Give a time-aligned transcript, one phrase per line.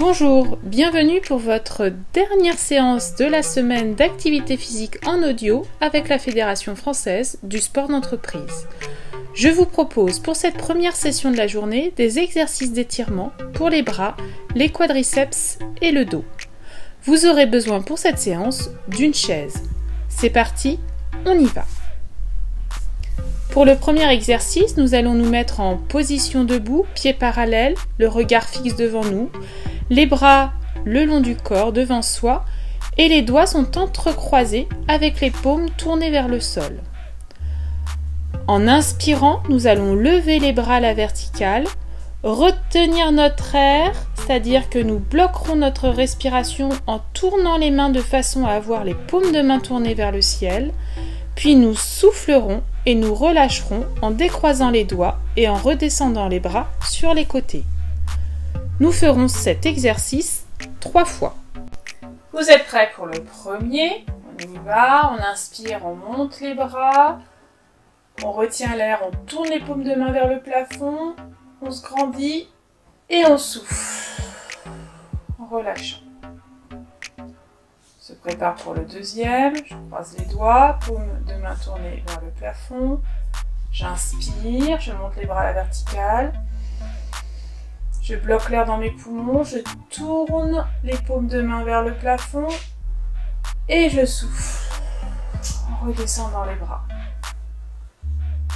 [0.00, 6.18] Bonjour, bienvenue pour votre dernière séance de la semaine d'activité physique en audio avec la
[6.18, 8.66] Fédération française du sport d'entreprise.
[9.34, 13.82] Je vous propose pour cette première session de la journée des exercices d'étirement pour les
[13.82, 14.16] bras,
[14.54, 16.24] les quadriceps et le dos.
[17.04, 19.64] Vous aurez besoin pour cette séance d'une chaise.
[20.08, 20.80] C'est parti,
[21.26, 21.66] on y va.
[23.50, 28.48] Pour le premier exercice, nous allons nous mettre en position debout, pieds parallèles, le regard
[28.48, 29.28] fixe devant nous,
[29.90, 30.52] les bras
[30.84, 32.44] le long du corps devant soi
[32.96, 36.80] et les doigts sont entrecroisés avec les paumes tournées vers le sol.
[38.46, 41.64] En inspirant, nous allons lever les bras à la verticale,
[42.22, 48.46] retenir notre air, c'est-à-dire que nous bloquerons notre respiration en tournant les mains de façon
[48.46, 50.72] à avoir les paumes de main tournées vers le ciel,
[51.34, 56.68] puis nous soufflerons et nous relâcherons en décroisant les doigts et en redescendant les bras
[56.82, 57.64] sur les côtés.
[58.80, 60.46] Nous ferons cet exercice
[60.80, 61.36] trois fois.
[62.32, 64.04] Vous êtes prêts pour le premier?
[64.08, 67.18] On y va, on inspire, on monte les bras,
[68.24, 71.14] on retient l'air, on tourne les paumes de main vers le plafond,
[71.60, 72.48] on se grandit
[73.08, 74.22] et on souffle
[75.38, 76.00] en relâchant
[78.10, 79.54] se prépare pour le deuxième.
[79.56, 83.00] Je croise les doigts, paume de main tournée vers le plafond.
[83.70, 86.32] J'inspire, je monte les bras à la verticale.
[88.10, 89.58] Je bloque l'air dans mes poumons, je
[89.88, 92.48] tourne les paumes de main vers le plafond
[93.68, 94.74] et je souffle
[95.70, 96.82] en redescendant les bras.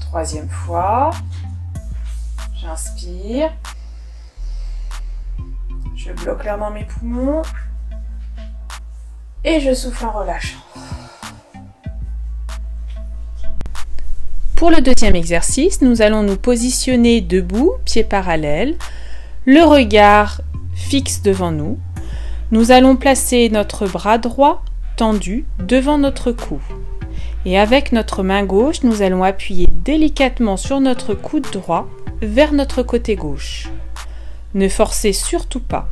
[0.00, 1.12] Troisième fois,
[2.56, 3.52] j'inspire,
[5.94, 7.42] je bloque l'air dans mes poumons
[9.44, 10.58] et je souffle en relâchant.
[14.56, 18.76] Pour le deuxième exercice, nous allons nous positionner debout, pieds parallèles,
[19.46, 20.40] le regard
[20.74, 21.78] fixe devant nous.
[22.50, 24.62] Nous allons placer notre bras droit
[24.96, 26.60] tendu devant notre cou.
[27.44, 31.86] Et avec notre main gauche, nous allons appuyer délicatement sur notre coude droit
[32.22, 33.68] vers notre côté gauche.
[34.54, 35.88] Ne forcez surtout pas.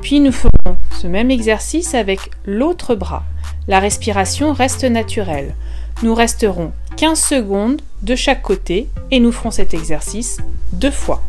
[0.00, 3.24] Puis nous ferons ce même exercice avec l'autre bras.
[3.66, 5.56] La respiration reste naturelle.
[6.04, 10.38] Nous resterons 15 secondes de chaque côté et nous ferons cet exercice
[10.72, 11.22] deux fois.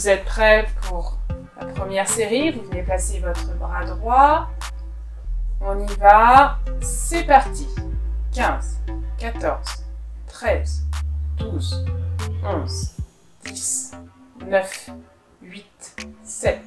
[0.00, 1.18] Vous êtes prêts pour
[1.60, 2.52] la première série?
[2.52, 4.48] Vous venez placer votre bras droit.
[5.60, 6.56] On y va.
[6.80, 7.68] C'est parti.
[8.32, 8.80] 15,
[9.18, 9.84] 14,
[10.26, 10.86] 13,
[11.36, 11.84] 12,
[12.42, 12.96] 11,
[13.44, 13.92] 10,
[14.46, 14.90] 9,
[15.42, 16.62] 8, 7,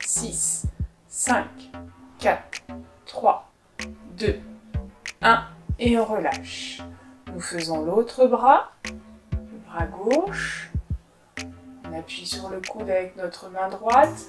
[0.00, 0.66] 6,
[1.08, 1.46] 5,
[2.18, 2.42] 4,
[3.06, 3.50] 3,
[4.18, 4.38] 2,
[5.22, 5.46] 1
[5.78, 6.82] et on relâche.
[7.32, 10.70] Nous faisons l'autre bras, le bras gauche.
[11.96, 14.26] On appuie sur le coude avec notre main droite.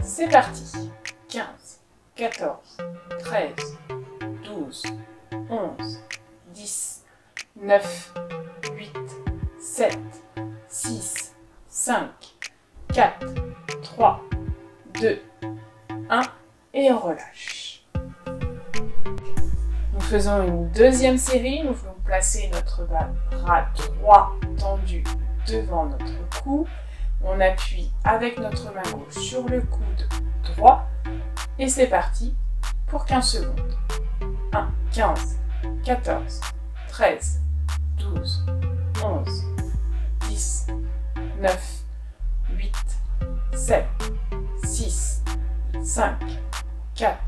[0.00, 0.92] C'est parti.
[1.28, 1.44] 15,
[2.14, 2.76] 14,
[3.18, 3.52] 13,
[4.44, 4.82] 12,
[5.50, 6.04] 11,
[6.54, 7.04] 10,
[7.62, 8.14] 9,
[8.76, 8.92] 8,
[9.58, 9.98] 7,
[10.68, 11.34] 6,
[11.66, 12.10] 5,
[12.94, 13.26] 4,
[13.82, 14.24] 3,
[15.00, 15.20] 2,
[16.10, 16.22] 1
[16.74, 17.84] et on relâche.
[19.94, 21.64] Nous faisons une deuxième série.
[21.64, 25.02] Nous voulons placer notre bras droit tendu
[25.48, 26.68] devant notre cou.
[27.22, 30.08] On appuie avec notre main gauche sur le coude
[30.44, 30.86] droit.
[31.58, 32.34] Et c'est parti
[32.86, 33.76] pour 15 secondes.
[34.52, 35.38] 1, 15,
[35.84, 36.40] 14,
[36.88, 37.40] 13,
[37.98, 38.46] 12,
[39.04, 39.44] 11,
[40.28, 40.66] 10,
[41.40, 41.84] 9,
[42.56, 42.72] 8,
[43.52, 43.84] 7,
[44.64, 45.22] 6,
[45.82, 46.16] 5,
[46.94, 47.18] 4,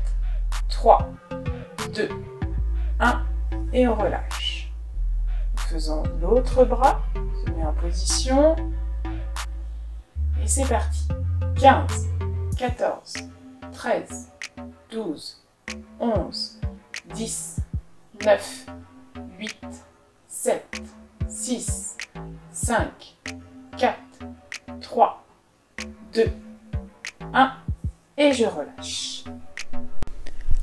[0.69, 1.09] 3,
[1.93, 2.09] 2,
[2.99, 3.25] 1
[3.73, 4.71] et on relâche.
[5.55, 8.55] Faisons l'autre bras, on se met en position
[10.43, 11.07] et c'est parti.
[11.59, 12.09] 15,
[12.57, 13.13] 14,
[13.71, 14.29] 13,
[14.91, 15.37] 12,
[15.99, 16.59] 11,
[17.13, 17.57] 10,
[18.25, 18.65] 9,
[19.39, 19.57] 8,
[20.27, 20.65] 7,
[21.27, 21.97] 6,
[22.51, 22.87] 5,
[23.77, 23.97] 4,
[24.81, 25.25] 3,
[26.13, 26.31] 2,
[27.33, 27.51] 1
[28.17, 29.23] et je relâche.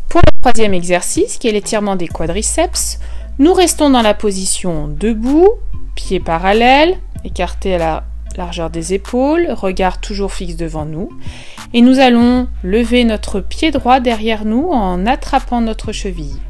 [0.09, 2.99] Pour le troisième exercice, qui est l'étirement des quadriceps,
[3.39, 5.49] nous restons dans la position debout,
[5.95, 8.05] pieds parallèles, écartés à la
[8.37, 11.11] largeur des épaules, regard toujours fixe devant nous.
[11.75, 16.41] Et nous allons lever notre pied droit derrière nous en attrapant notre cheville.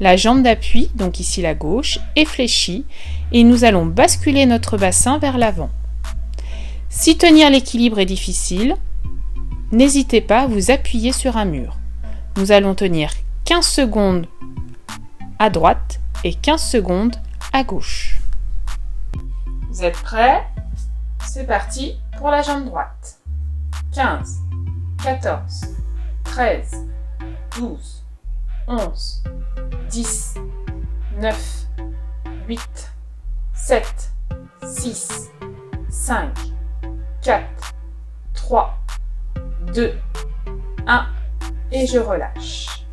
[0.00, 2.86] La jambe d'appui, donc ici la gauche, est fléchie
[3.32, 5.70] et nous allons basculer notre bassin vers l'avant.
[6.88, 8.76] Si tenir l'équilibre est difficile,
[9.72, 11.76] n'hésitez pas à vous appuyer sur un mur.
[12.36, 13.10] Nous allons tenir
[13.44, 14.26] 15 secondes
[15.38, 17.16] à droite et 15 secondes
[17.52, 18.18] à gauche.
[19.70, 20.42] Vous êtes prêts?
[21.26, 23.20] C'est parti pour la jambe droite.
[23.92, 24.40] 15,
[25.02, 25.64] 14,
[26.24, 26.86] 13,
[27.58, 28.04] 12,
[28.66, 29.22] 11,
[29.88, 30.34] 10,
[31.18, 31.66] 9,
[32.48, 32.92] 8,
[33.54, 34.12] 7,
[34.64, 35.30] 6,
[35.88, 36.38] 5,
[37.22, 37.74] 4,
[38.34, 38.78] 3,
[39.72, 39.94] 2,
[40.86, 41.06] 1
[41.72, 42.86] et je relâche.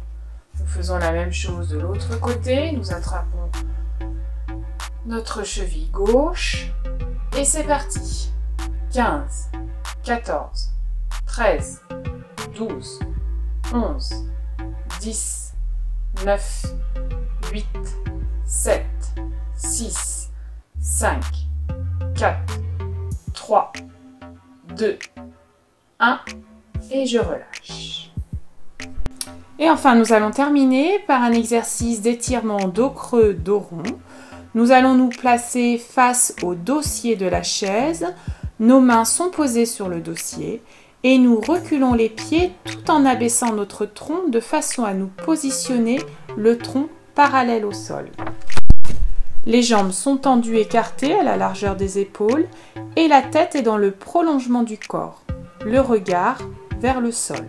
[0.59, 2.71] Nous faisons la même chose de l'autre côté.
[2.71, 3.49] Nous attrapons
[5.05, 6.71] notre cheville gauche
[7.37, 8.31] et c'est parti.
[8.93, 9.51] 15,
[10.03, 10.69] 14,
[11.27, 11.81] 13,
[12.55, 12.99] 12,
[13.73, 14.13] 11,
[15.01, 15.53] 10,
[16.25, 16.65] 9,
[17.53, 17.65] 8,
[18.45, 18.85] 7,
[19.55, 20.29] 6,
[20.81, 21.23] 5,
[22.15, 22.39] 4,
[23.33, 23.73] 3,
[24.75, 24.97] 2,
[25.99, 26.19] 1
[26.89, 28.11] et je relâche.
[29.59, 33.83] Et enfin, nous allons terminer par un exercice d'étirement dos creux, dos rond.
[34.55, 38.05] Nous allons nous placer face au dossier de la chaise.
[38.59, 40.63] Nos mains sont posées sur le dossier
[41.03, 45.99] et nous reculons les pieds tout en abaissant notre tronc de façon à nous positionner
[46.35, 48.09] le tronc parallèle au sol.
[49.45, 52.47] Les jambes sont tendues écartées à la largeur des épaules
[52.95, 55.21] et la tête est dans le prolongement du corps,
[55.65, 56.39] le regard
[56.79, 57.45] vers le sol.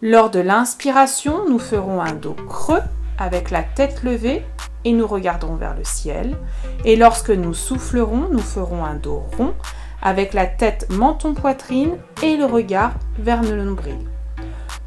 [0.00, 2.80] Lors de l'inspiration, nous ferons un dos creux
[3.18, 4.42] avec la tête levée
[4.84, 6.36] et nous regarderons vers le ciel.
[6.84, 9.54] Et lorsque nous soufflerons, nous ferons un dos rond
[10.02, 13.98] avec la tête menton-poitrine et le regard vers le nombril.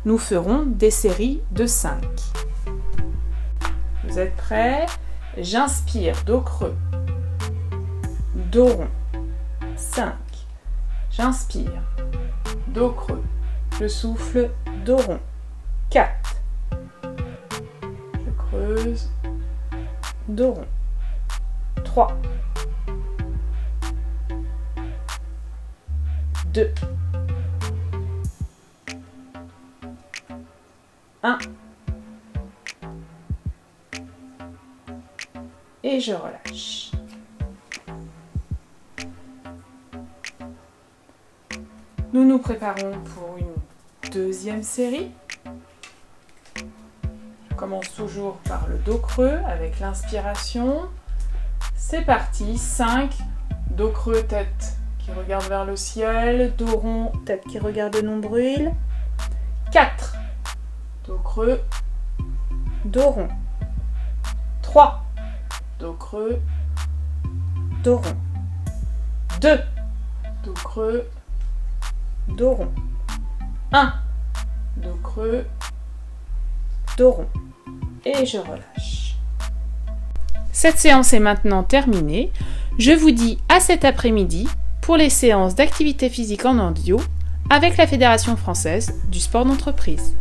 [0.06, 1.96] Nous ferons des séries de 5.
[4.08, 4.86] Vous êtes prêts?
[5.38, 6.76] J'inspire, dos creux,
[8.52, 8.88] dos rond,
[9.76, 10.14] 5.
[11.10, 11.82] J'inspire,
[12.68, 13.24] dos creux,
[13.80, 14.52] je souffle,
[14.86, 15.20] dos rond,
[15.90, 16.12] 4.
[17.02, 19.10] Je creuse,
[20.30, 20.66] rond,
[21.84, 22.18] 3.
[26.54, 26.74] 2,
[31.24, 31.38] 1.
[35.84, 36.92] Et je relâche.
[42.14, 45.12] Nous nous préparons pour une deuxième série.
[47.64, 50.82] Commence toujours par le dos creux avec l'inspiration.
[51.78, 53.18] C'est parti, 5,
[53.72, 58.74] dos creux, tête qui regarde vers le ciel, dos rond, tête qui regarde le nombril.
[59.72, 60.14] 4.
[61.08, 61.62] Dos creux,
[62.84, 63.30] dos rond.
[64.62, 65.06] 3.
[65.80, 66.42] Dos creux,
[67.82, 68.18] dos rond.
[69.40, 69.60] 2.
[70.44, 71.10] Dos creux,
[72.28, 72.72] dos rond.
[73.72, 73.94] 1.
[74.76, 75.46] Dos creux,
[77.00, 79.16] Et je relâche.
[80.52, 82.32] Cette séance est maintenant terminée.
[82.78, 84.48] Je vous dis à cet après-midi
[84.82, 87.02] pour les séances d'activité physique en audio
[87.50, 90.16] avec la Fédération française du sport d'entreprise.